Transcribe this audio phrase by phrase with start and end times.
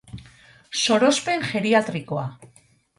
[0.85, 2.29] Sorospen geriatrikoa.